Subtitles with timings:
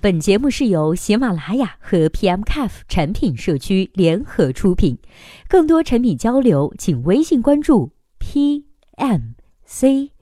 [0.00, 4.96] 本节目是由喜马拉雅和 PMCAF 产品社区联合出品，
[5.48, 7.90] 更多产品交流，请微信关注
[8.20, 10.12] PMCAFF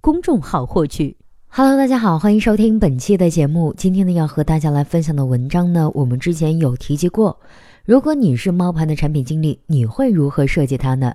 [0.00, 1.18] 公众号获取。
[1.48, 3.74] Hello，大家好，欢迎收听本期的节目。
[3.76, 7.38] 今天呢，要和大家来分享的文章呢，我们之前有提及过。
[7.84, 11.14] 如果你是猫盘的产品经理，你会如何设计它呢？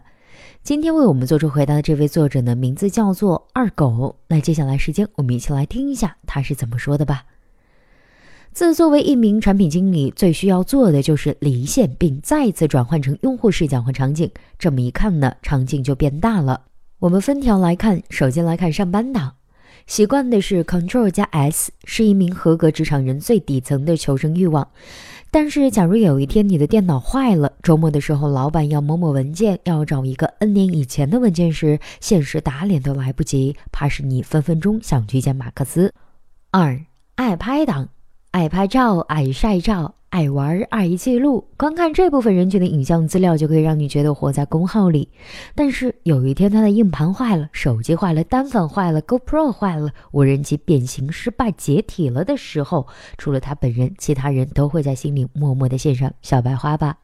[0.63, 4.15] 今天为我们做出回答的这位作者呢，名字叫做二狗。
[4.27, 7.25] 那接下来时间，我们一起来听一下他是怎么说的吧。
[8.53, 14.29] 自作为一名产品经理，最需要做的就是离线，并再次转换成用户视角和场景。
[14.59, 16.61] 这么一看呢，场景就变大了。
[16.99, 19.35] 我们分条来看，首先来看上班党，
[19.87, 24.67] 习惯的是 Control 加 S，是一名合格职场人最底层的求生欲望。
[25.33, 35.93] 但是，假如有一天你的电脑坏了，周末的时候老板要某某文件，要找一个 N 年以前的文件时，现实打脸都来不及，怕是你分分钟想去见马克思。
[36.51, 36.77] 二
[37.15, 37.87] 爱拍党，
[38.31, 39.95] 爱拍照，爱晒照。
[40.11, 45.07] 爱玩爱记录，观看这部分人群的影像资料就可以让你觉得活在公号里。
[45.55, 56.97] 但是有一天他的硬盘坏了，手机坏了，单反坏了，GoPro 坏了，无人机变形失败解体了的时候，除了他本人，其他人都会在心里默默的献上小白花吧。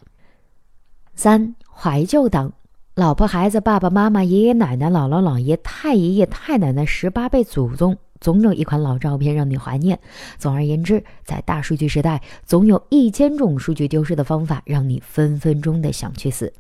[1.16, 2.52] 三怀旧党，
[2.94, 7.98] 老婆孩子爸爸妈妈爷爷奶奶姥姥姥爷太爷爷太奶奶十八辈祖宗。
[8.20, 10.00] 总有一款老照片让你怀念。
[10.38, 16.54] 总而言之，在大数据时代，总有一千种数据丢失的方法，让你分分钟的想去死。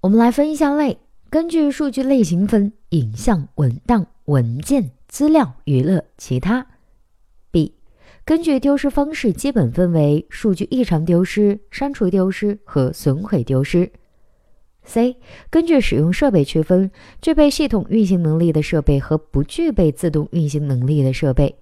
[0.00, 0.98] 我们来分一下类，
[1.30, 6.66] 根据数据类型分：影像、文档、文件、资料、娱乐、其他。
[7.50, 7.74] B，
[8.24, 13.92] 根据丢失方式，基本分为数据异常丢失、删除丢失和损毁丢失。
[14.84, 15.16] C
[15.48, 21.56] 根据使用设备区分，具备系统运行能力的设备和不具备自动运行能力的设备。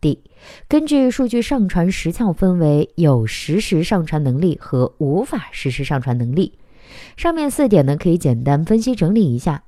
[0.00, 0.24] D
[0.66, 6.58] 根据数据上传时效分为有实时上传能力和无法实时上传能力。
[7.16, 9.64] 上面四点呢，可以简单分析整理一下：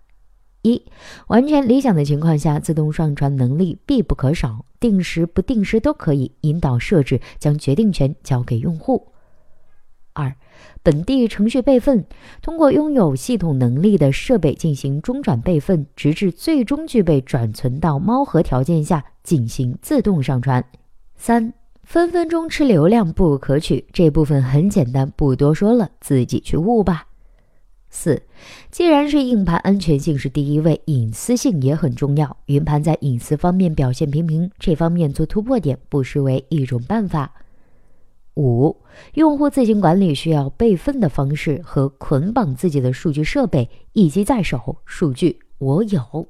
[0.63, 0.83] 一、
[1.29, 9.14] 完全理想的情况下，自动上传能力必不可少，定时不定时都可以引导设置，将决定权交给用户。
[10.15, 10.35] 二、
[10.83, 12.05] 本地程序备份，
[12.41, 20.65] 通过拥有系统能力的设备进行中转备份，直至最终具备转存到猫盒条件下进行自动上传。
[21.17, 27.09] 三、分分钟吃流量不可取，这部分很简单，不多说了，自己去悟吧。
[27.91, 28.23] 四、
[28.71, 32.37] 既然是硬盘，安全性是第一位，隐私性也很重要。
[32.47, 37.33] 云盘在隐私方面表现平平，这方面做突破点，不失为一种办法。
[38.37, 38.77] 五、
[39.15, 46.29] 用户自行管理需要备份的方式和捆绑自己的数据设备，一机在手，数据我有。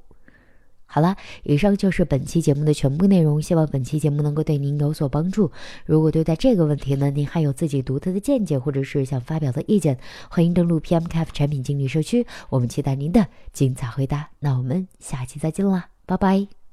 [0.87, 5.51] 好了，以上就是本期节目的全部内容，希望本期节目能够对您有所帮助。
[5.85, 9.97] 如果对待这个问题呢，您还有自己独特的见解，或者是想发表的意见，
[10.29, 14.29] 欢迎登录 PMCF 产品经理社区，我们期待您的精彩回答。
[14.39, 16.64] 那我们下期再见啦，拜拜。